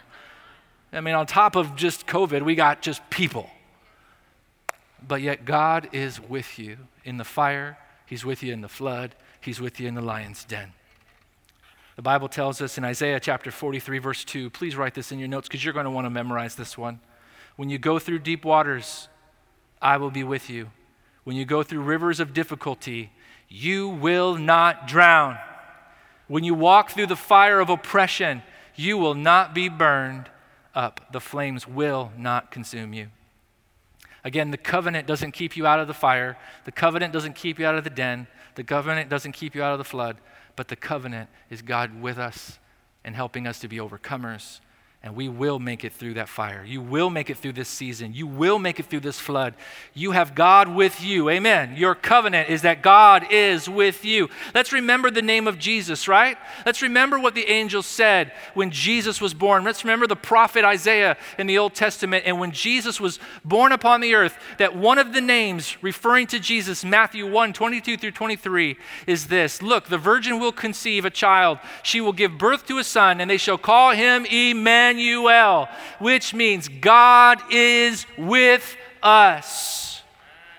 [0.93, 3.49] I mean, on top of just COVID, we got just people.
[5.07, 9.15] But yet, God is with you in the fire, He's with you in the flood,
[9.39, 10.73] He's with you in the lion's den.
[11.95, 15.27] The Bible tells us in Isaiah chapter 43, verse 2, please write this in your
[15.27, 17.01] notes because you're going to want to memorize this one.
[17.57, 19.09] When you go through deep waters,
[19.81, 20.71] I will be with you.
[21.25, 23.11] When you go through rivers of difficulty,
[23.49, 25.37] you will not drown.
[26.27, 28.43] When you walk through the fire of oppression,
[28.75, 30.29] you will not be burned
[30.73, 31.11] up.
[31.11, 33.09] The flames will not consume you.
[34.23, 36.37] Again, the covenant doesn't keep you out of the fire.
[36.65, 38.27] The covenant doesn't keep you out of the den.
[38.55, 40.17] The covenant doesn't keep you out of the flood
[40.59, 42.59] but the covenant is God with us
[43.05, 44.59] and helping us to be overcomers
[45.01, 46.61] and we will make it through that fire.
[46.65, 48.13] You will make it through this season.
[48.13, 49.53] You will make it through this flood.
[49.93, 51.29] You have God with you.
[51.29, 51.75] Amen.
[51.77, 54.27] Your covenant is that God is with you.
[54.53, 56.37] Let's remember the name of Jesus, right?
[56.65, 59.63] Let's remember what the angel said when Jesus was born.
[59.63, 64.01] Let's remember the prophet Isaiah in the Old Testament and when Jesus was born upon
[64.01, 68.75] the earth, that one of the names referring to Jesus, Matthew 1 22 through 23,
[69.07, 71.59] is this Look, the virgin will conceive a child.
[71.83, 74.88] She will give birth to a son, and they shall call him Emmanuel.
[74.89, 80.01] Emmanuel, which means God is with us.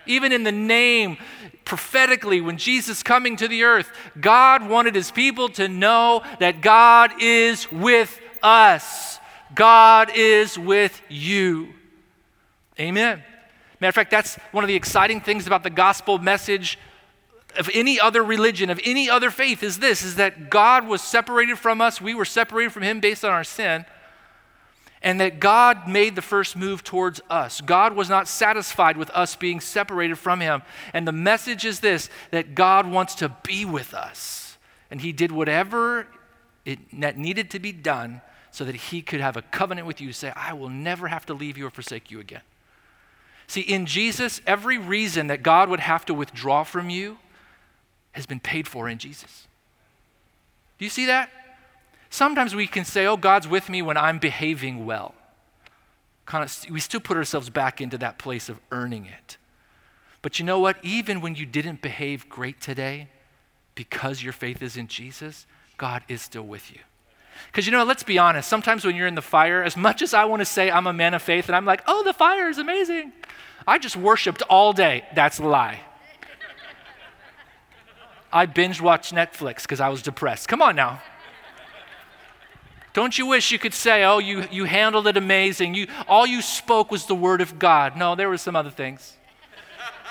[0.07, 1.19] Even in the name,
[1.65, 3.91] prophetically, when Jesus coming to the earth,
[4.21, 9.19] God wanted his people to know that God is with us.
[9.55, 11.75] God is with you.
[12.79, 13.23] Amen.
[13.81, 16.79] Matter of fact, that's one of the exciting things about the gospel message
[17.59, 21.59] of any other religion, of any other faith, is this is that God was separated
[21.59, 22.01] from us.
[22.01, 23.85] We were separated from him based on our sin
[25.03, 27.61] and that God made the first move towards us.
[27.61, 30.63] God was not satisfied with us being separated from Him.
[30.93, 34.59] And the message is this that God wants to be with us.
[34.91, 36.07] And He did whatever
[36.65, 40.13] it, that needed to be done so that He could have a covenant with you,
[40.13, 42.43] say, I will never have to leave you or forsake you again.
[43.47, 47.19] See, in Jesus, every reason that God would have to withdraw from you
[48.13, 49.47] has been paid for in Jesus.
[50.79, 51.31] Do you see that?
[52.11, 55.15] Sometimes we can say, oh, God's with me when I'm behaving well.
[56.27, 59.37] Kind of, we still put ourselves back into that place of earning it.
[60.21, 60.77] But you know what?
[60.83, 63.09] Even when you didn't behave great today,
[63.75, 65.47] because your faith is in Jesus,
[65.79, 66.81] God is still with you.
[67.47, 70.13] Because you know, let's be honest, sometimes when you're in the fire, as much as
[70.13, 72.49] I want to say I'm a man of faith and I'm like, oh, the fire
[72.49, 73.13] is amazing,
[73.67, 75.05] I just worshiped all day.
[75.15, 75.81] That's a lie.
[78.33, 80.49] I binge watched Netflix because I was depressed.
[80.49, 81.01] Come on now.
[82.93, 85.75] Don't you wish you could say, oh, you, you handled it amazing.
[85.75, 87.97] You, all you spoke was the word of God.
[87.97, 89.17] No, there were some other things.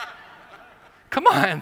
[1.09, 1.61] Come on.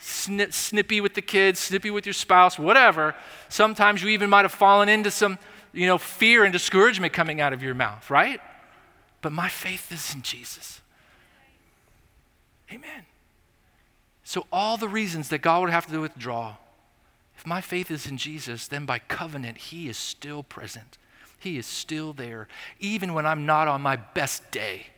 [0.00, 3.14] Snip, snippy with the kids, snippy with your spouse, whatever.
[3.48, 5.38] Sometimes you even might have fallen into some,
[5.72, 8.40] you know, fear and discouragement coming out of your mouth, right?
[9.20, 10.80] But my faith is in Jesus.
[12.72, 13.04] Amen.
[14.24, 16.56] So all the reasons that God would have to withdraw
[17.40, 20.98] if my faith is in Jesus, then by covenant, He is still present.
[21.38, 22.48] He is still there,
[22.80, 24.88] even when I'm not on my best day,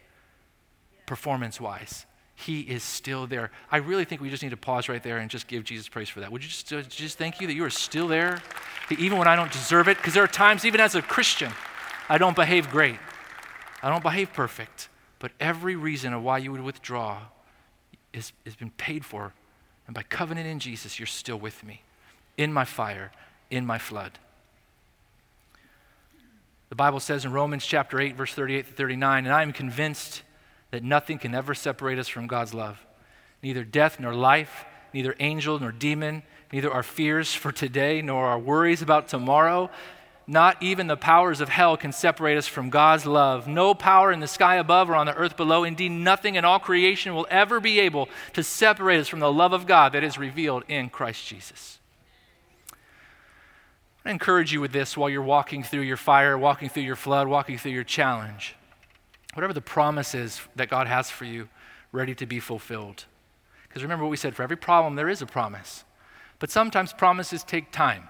[1.07, 2.05] performance wise.
[2.35, 3.53] He is still there.
[3.71, 6.09] I really think we just need to pause right there and just give Jesus praise
[6.09, 6.33] for that.
[6.33, 8.43] Would you just, just thank you that you are still there,
[8.91, 9.97] even when I don't deserve it?
[9.99, 11.53] Because there are times, even as a Christian,
[12.09, 12.99] I don't behave great.
[13.85, 14.89] I don't behave perfect.
[15.21, 17.21] But every reason of why you would withdraw
[18.13, 19.33] is, has been paid for.
[19.87, 21.83] And by covenant in Jesus, you're still with me
[22.37, 23.13] in my fire,
[23.51, 24.19] in my flood.
[26.69, 30.23] The Bible says in Romans chapter 8, verse 38 to 39, and I am convinced
[30.71, 32.81] that nothing can ever separate us from God's love.
[33.43, 34.65] Neither death nor life,
[34.95, 39.69] neither angel nor demon, neither our fears for today nor our worries about tomorrow,
[40.27, 43.47] not even the powers of hell can separate us from God's love.
[43.47, 46.59] No power in the sky above or on the earth below, indeed, nothing in all
[46.59, 50.17] creation will ever be able to separate us from the love of God that is
[50.17, 51.81] revealed in Christ Jesus.
[54.05, 57.29] I encourage you with this while you're walking through your fire, walking through your flood,
[57.29, 58.57] walking through your challenge.
[59.35, 61.49] Whatever the promise is that God has for you,
[61.93, 63.05] ready to be fulfilled.
[63.69, 65.85] Because remember what we said for every problem, there is a promise.
[66.41, 68.09] But sometimes promises take time.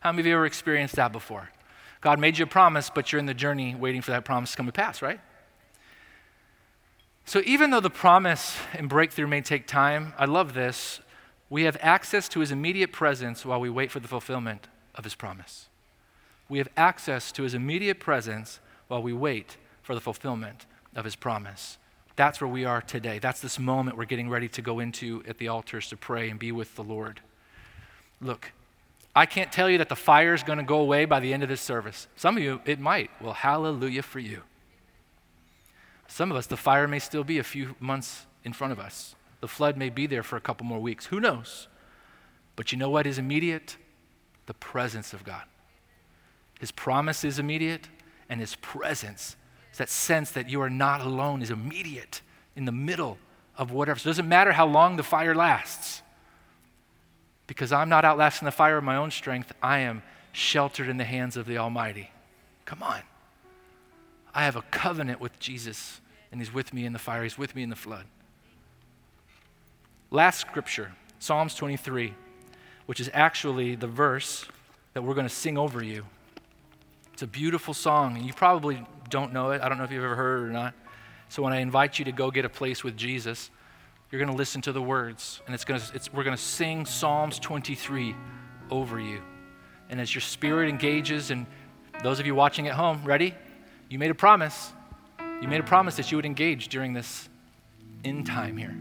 [0.00, 1.50] How many of you ever experienced that before?
[2.00, 4.56] God made you a promise, but you're in the journey waiting for that promise to
[4.56, 5.20] come to pass, right?
[7.26, 11.00] So even though the promise and breakthrough may take time, I love this.
[11.50, 15.14] We have access to his immediate presence while we wait for the fulfillment of his
[15.14, 15.68] promise.
[16.48, 21.16] We have access to his immediate presence while we wait for the fulfillment of his
[21.16, 21.78] promise.
[22.16, 23.18] That's where we are today.
[23.18, 26.38] That's this moment we're getting ready to go into at the altars to pray and
[26.38, 27.20] be with the Lord.
[28.20, 28.52] Look,
[29.14, 31.42] I can't tell you that the fire is going to go away by the end
[31.42, 32.08] of this service.
[32.16, 33.10] Some of you, it might.
[33.20, 34.42] Well, hallelujah for you.
[36.06, 39.14] Some of us, the fire may still be a few months in front of us.
[39.40, 41.06] The flood may be there for a couple more weeks.
[41.06, 41.68] Who knows?
[42.56, 43.76] But you know what is immediate?
[44.50, 45.44] The presence of God.
[46.58, 47.86] His promise is immediate,
[48.28, 49.36] and His presence,
[49.76, 52.20] that sense that you are not alone, is immediate
[52.56, 53.16] in the middle
[53.56, 54.00] of whatever.
[54.00, 56.02] So it doesn't matter how long the fire lasts
[57.46, 59.52] because I'm not outlasting the fire of my own strength.
[59.62, 62.10] I am sheltered in the hands of the Almighty.
[62.64, 63.02] Come on.
[64.34, 66.00] I have a covenant with Jesus,
[66.32, 68.06] and He's with me in the fire, He's with me in the flood.
[70.10, 72.14] Last scripture, Psalms 23,
[72.90, 74.44] which is actually the verse
[74.94, 76.04] that we're going to sing over you.
[77.12, 79.62] It's a beautiful song, and you probably don't know it.
[79.62, 80.74] I don't know if you've ever heard it or not.
[81.28, 83.48] So when I invite you to go get a place with Jesus,
[84.10, 86.42] you're going to listen to the words, and it's going to, it's, we're going to
[86.42, 88.12] sing Psalms 23
[88.72, 89.22] over you.
[89.88, 91.46] And as your spirit engages, and
[92.02, 93.36] those of you watching at home, ready?
[93.88, 94.72] You made a promise.
[95.40, 97.28] You made a promise that you would engage during this
[98.02, 98.76] in time here.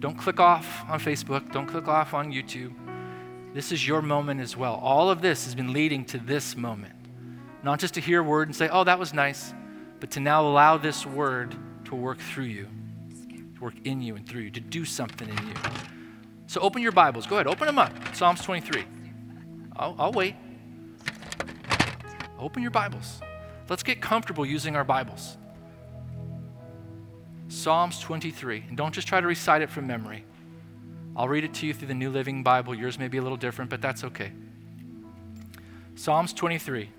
[0.00, 2.74] Don't click off on Facebook, don't click off on YouTube.
[3.56, 4.74] This is your moment as well.
[4.74, 6.94] All of this has been leading to this moment.
[7.62, 9.54] Not just to hear a word and say, oh, that was nice,
[9.98, 12.68] but to now allow this word to work through you
[13.56, 15.54] to work in you and through you, to do something in you.
[16.46, 17.26] So open your Bibles.
[17.26, 17.92] Go ahead, open them up.
[18.14, 18.84] Psalms 23.
[19.76, 20.36] I'll, I'll wait.
[22.38, 23.20] Open your Bibles.
[23.68, 25.38] Let's get comfortable using our Bibles.
[27.48, 28.66] Psalms 23.
[28.68, 30.24] And don't just try to recite it from memory.
[31.16, 32.74] I'll read it to you through the New Living Bible.
[32.74, 34.32] Yours may be a little different, but that's okay.
[35.94, 36.90] Psalms 23.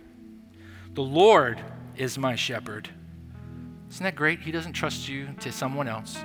[0.96, 1.62] The Lord
[1.96, 2.90] is my shepherd.
[3.92, 4.40] Isn't that great?
[4.40, 6.18] He doesn't trust you to someone else.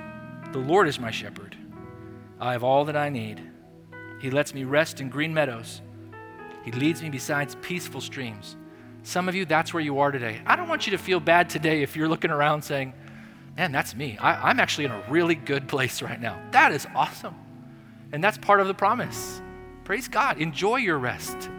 [0.51, 1.55] The Lord is my shepherd.
[2.39, 3.39] I have all that I need.
[4.19, 5.81] He lets me rest in green meadows.
[6.65, 8.55] He leads me beside peaceful streams.
[9.03, 10.41] Some of you, that's where you are today.
[10.47, 12.93] I don't want you to feel bad today if you're looking around saying,
[13.55, 14.17] Man, that's me.
[14.17, 16.41] I, am actually in a really good place right now.
[16.51, 17.35] That is awesome.
[18.13, 19.41] And that's part of the promise.
[19.83, 20.37] Praise God.
[20.37, 21.49] Enjoy your rest.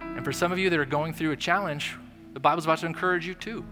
[0.00, 1.96] And for some of you that are going through a challenge,
[2.32, 3.64] the Bible's about to encourage you too.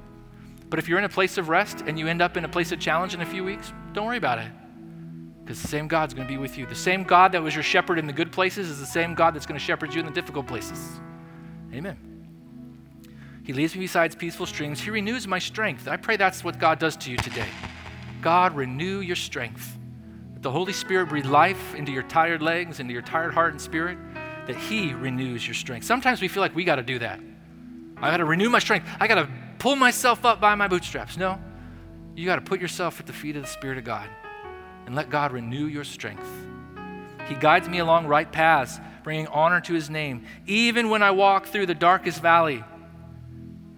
[0.68, 2.72] But if you're in a place of rest and you end up in a place
[2.72, 4.50] of challenge in a few weeks, don't worry about it.
[5.42, 6.66] Because the same God's going to be with you.
[6.66, 9.34] The same God that was your shepherd in the good places is the same God
[9.34, 11.00] that's going to shepherd you in the difficult places.
[11.72, 11.96] Amen.
[13.44, 14.80] He leads me beside peaceful streams.
[14.80, 15.88] He renews my strength.
[15.88, 17.48] I pray that's what God does to you today.
[18.20, 19.76] God, renew your strength.
[20.42, 23.96] The Holy Spirit breathe life into your tired legs, into your tired heart and spirit,
[24.46, 25.86] that He renews your strength.
[25.86, 27.20] Sometimes we feel like we got to do that.
[27.96, 28.88] I got to renew my strength.
[28.98, 29.28] I got to
[29.60, 31.16] pull myself up by my bootstraps.
[31.16, 31.40] No,
[32.16, 34.08] you got to put yourself at the feet of the Spirit of God
[34.84, 36.28] and let God renew your strength.
[37.28, 41.46] He guides me along right paths, bringing honor to his name, even when I walk
[41.46, 42.64] through the darkest valley.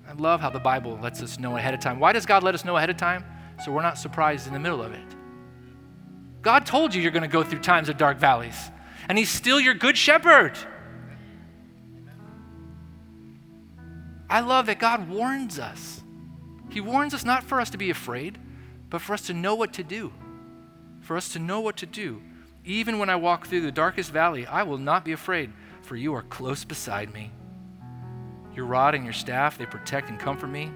[0.09, 2.01] I love how the Bible lets us know ahead of time.
[2.01, 3.23] Why does God let us know ahead of time?
[3.63, 5.14] So we're not surprised in the middle of it.
[6.45, 8.71] God told you you're going to go through times of dark valleys,
[9.09, 10.57] and He's still your good shepherd.
[14.29, 16.03] I love that God warns us.
[16.71, 18.39] He warns us not for us to be afraid,
[18.91, 20.13] but for us to know what to do.
[21.01, 22.23] For us to know what to do.
[22.65, 25.53] Even when I walk through the darkest valley, I will not be afraid,
[25.83, 27.31] for you are close beside me.
[28.55, 30.71] Your rod and your staff, they protect and comfort me.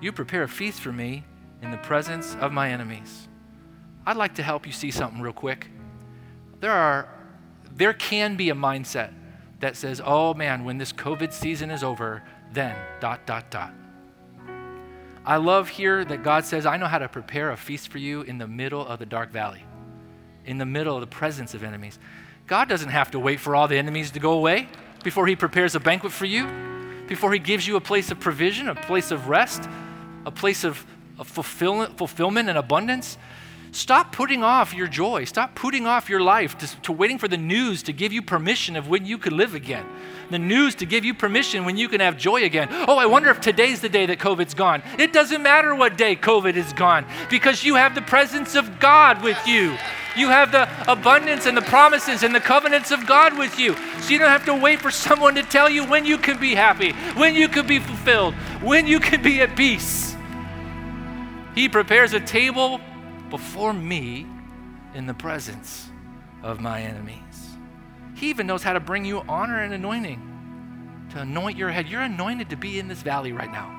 [0.00, 1.24] You prepare a feast for me
[1.62, 3.28] in the presence of my enemies.
[4.06, 5.68] I'd like to help you see something real quick.
[6.60, 7.08] There are
[7.74, 9.12] there can be a mindset
[9.60, 13.72] that says, "Oh man, when this COVID season is over, then dot dot dot.
[15.26, 18.22] I love here that God says, I know how to prepare a feast for you
[18.22, 19.64] in the middle of the dark valley,
[20.44, 21.98] in the middle of the presence of enemies.
[22.46, 24.68] God doesn't have to wait for all the enemies to go away
[25.02, 26.46] before He prepares a banquet for you,
[27.08, 29.68] before He gives you a place of provision, a place of rest,
[30.24, 30.86] a place of,
[31.18, 33.18] of fulfillment, fulfillment and abundance.
[33.72, 35.24] Stop putting off your joy.
[35.24, 38.76] Stop putting off your life to, to, waiting for the news to give you permission
[38.76, 39.84] of when you could live again.
[40.30, 42.68] The news to give you permission when you can have joy again.
[42.88, 44.82] Oh, I wonder if today's the day that COVID's gone.
[44.98, 49.22] It doesn't matter what day COVID is gone because you have the presence of God
[49.22, 49.76] with you.
[50.16, 53.76] You have the abundance and the promises and the covenants of God with you.
[54.00, 56.54] So you don't have to wait for someone to tell you when you can be
[56.54, 60.16] happy, when you can be fulfilled, when you can be at peace.
[61.54, 62.80] He prepares a table
[63.30, 64.26] before me
[64.94, 65.88] in the presence
[66.42, 67.56] of my enemies.
[68.14, 71.88] He even knows how to bring you honor and anointing, to anoint your head.
[71.88, 73.72] You're anointed to be in this valley right now.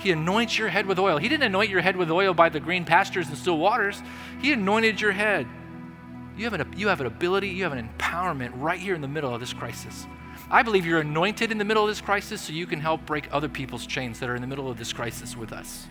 [0.00, 1.18] He anoints your head with oil.
[1.18, 4.02] He didn't anoint your head with oil by the green pastures and still waters,
[4.40, 5.46] He anointed your head.
[6.36, 9.08] You have, an, you have an ability, you have an empowerment right here in the
[9.08, 10.06] middle of this crisis.
[10.50, 13.28] I believe you're anointed in the middle of this crisis so you can help break
[13.30, 15.86] other people's chains that are in the middle of this crisis with us.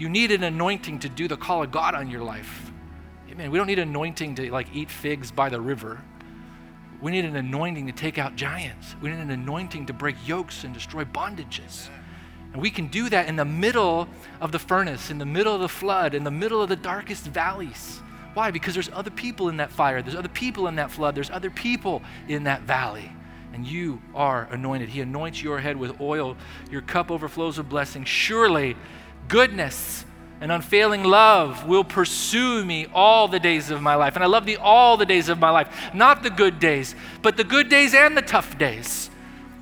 [0.00, 2.72] You need an anointing to do the call of God on your life.
[3.30, 3.50] Amen.
[3.50, 6.00] We don't need anointing to like eat figs by the river.
[7.02, 8.96] We need an anointing to take out giants.
[9.02, 11.90] We need an anointing to break yokes and destroy bondages.
[12.54, 14.08] And we can do that in the middle
[14.40, 17.26] of the furnace, in the middle of the flood, in the middle of the darkest
[17.26, 18.00] valleys.
[18.32, 18.50] Why?
[18.50, 21.50] Because there's other people in that fire, there's other people in that flood, there's other
[21.50, 23.12] people in that valley.
[23.52, 24.88] And you are anointed.
[24.88, 26.38] He anoints your head with oil,
[26.70, 28.06] your cup overflows with blessing.
[28.06, 28.76] Surely
[29.30, 30.04] goodness
[30.42, 34.16] and unfailing love will pursue me all the days of my life.
[34.16, 37.36] And I love the all the days of my life, not the good days, but
[37.36, 39.10] the good days and the tough days.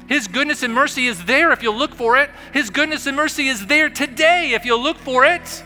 [0.09, 2.31] His goodness and mercy is there if you'll look for it.
[2.53, 5.63] His goodness and mercy is there today if you'll look for it.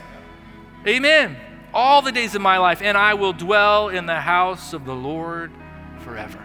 [0.86, 1.36] Amen.
[1.72, 4.94] All the days of my life, and I will dwell in the house of the
[4.94, 5.52] Lord
[6.00, 6.42] forever.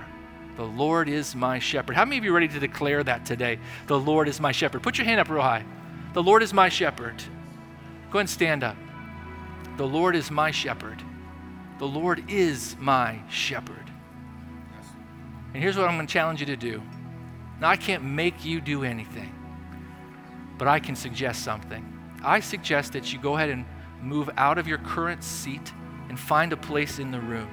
[0.58, 1.96] The Lord is my shepherd.
[1.96, 3.60] How many of you are ready to declare that today?
[3.88, 4.84] The Lord is my shepherd.
[4.84, 5.66] Put your hand up real high.
[6.14, 7.22] The Lord is my shepherd.
[8.10, 8.78] Go ahead and stand up.
[9.78, 11.02] The Lord is my shepherd.
[11.80, 13.92] The Lord is my shepherd.
[15.54, 16.82] And here's what I'm going to challenge you to do.
[17.60, 19.34] Now, I can't make you do anything,
[20.58, 21.86] but I can suggest something.
[22.24, 23.66] I suggest that you go ahead and
[24.02, 25.74] move out of your current seat
[26.10, 27.50] and find a place in the room.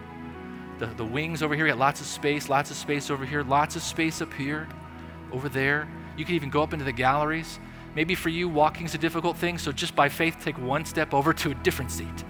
[0.79, 3.43] The, the wings over here, you got lots of space, lots of space over here,
[3.43, 4.69] lots of space up here,
[5.33, 5.89] over there.
[6.17, 7.59] You can even go up into the galleries.
[7.95, 11.15] Maybe for you, walking is a difficult thing, so just by faith, take one step
[11.15, 12.25] over to a different seat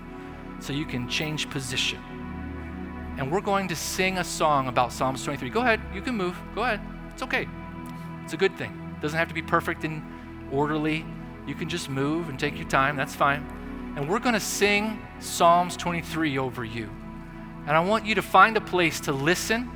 [0.60, 2.00] so you can change position.
[3.16, 5.48] And we're going to sing a song about Psalms 23.
[5.50, 6.36] Go ahead, you can move.
[6.54, 6.80] Go ahead.
[7.12, 7.48] It's okay.
[8.24, 8.94] It's a good thing.
[8.96, 10.02] It doesn't have to be perfect and
[10.52, 11.06] orderly.
[11.46, 12.96] You can just move and take your time.
[12.96, 13.46] That's fine.
[13.96, 16.90] And we're going to sing Psalms 23 over you.
[17.66, 19.70] And I want you to find a place to listen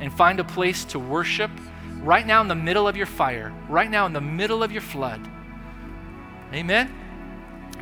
[0.00, 1.50] and find a place to worship
[2.06, 4.80] right now in the middle of your fire, right now in the middle of your
[4.80, 5.20] flood.
[6.54, 6.94] Amen?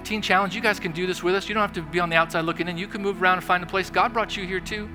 [0.02, 1.46] Teen Challenge, you guys can do this with us.
[1.46, 2.78] You don't have to be on the outside looking in.
[2.78, 3.90] You can move around and find a place.
[3.90, 4.88] God brought you here too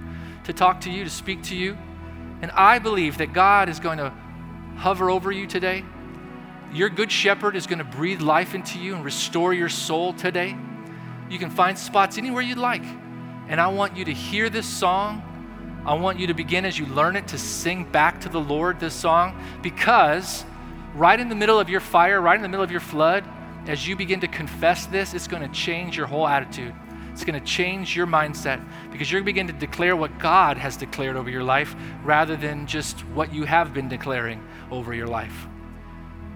[0.45, 1.77] to talk to you, to speak to you.
[2.41, 4.11] And I believe that God is going to
[4.75, 5.85] hover over you today.
[6.73, 10.55] Your good shepherd is going to breathe life into you and restore your soul today.
[11.29, 12.83] You can find spots anywhere you'd like.
[13.47, 15.23] And I want you to hear this song
[15.85, 18.79] I want you to begin as you learn it to sing back to the Lord
[18.79, 20.43] this song because
[20.93, 23.23] right in the middle of your fire, right in the middle of your flood,
[23.67, 26.73] as you begin to confess this, it's going to change your whole attitude.
[27.11, 30.57] It's going to change your mindset because you're going to begin to declare what God
[30.57, 35.07] has declared over your life rather than just what you have been declaring over your
[35.07, 35.47] life.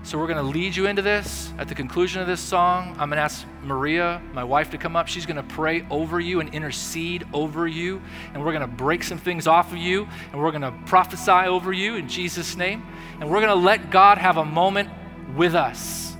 [0.05, 1.53] So we're going to lead you into this.
[1.57, 4.97] At the conclusion of this song, I'm going to ask Maria, my wife, to come
[4.97, 5.07] up.
[5.07, 8.01] She's going to pray over you and intercede over you.
[8.33, 10.05] And we're going to break some things off of you.
[10.33, 12.85] And we're going to prophesy over you in Jesus' name.
[13.21, 14.89] And we're going to let God have a moment
[15.37, 16.17] with us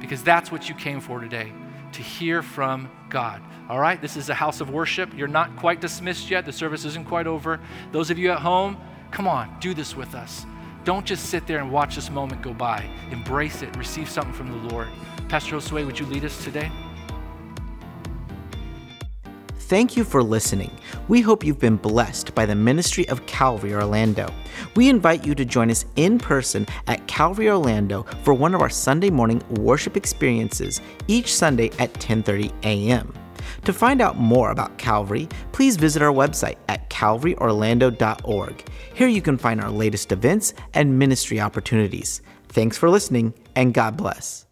[0.00, 1.52] because that's what you came for today
[1.92, 3.40] to hear from God.
[3.68, 4.02] All right?
[4.02, 5.16] This is a house of worship.
[5.16, 6.44] You're not quite dismissed yet.
[6.44, 7.60] The service isn't quite over.
[7.92, 8.76] Those of you at home,
[9.12, 10.44] come on, do this with us.
[10.84, 12.88] Don't just sit there and watch this moment go by.
[13.10, 13.76] Embrace it.
[13.76, 14.88] Receive something from the Lord.
[15.28, 16.70] Pastor Josue, would you lead us today?
[19.72, 20.70] Thank you for listening.
[21.08, 24.30] We hope you've been blessed by the ministry of Calvary Orlando.
[24.76, 28.68] We invite you to join us in person at Calvary Orlando for one of our
[28.68, 33.14] Sunday morning worship experiences each Sunday at 10:30 a.m.
[33.64, 38.68] To find out more about Calvary, please visit our website at calvaryorlando.org.
[38.94, 42.22] Here you can find our latest events and ministry opportunities.
[42.48, 44.46] Thanks for listening, and God bless.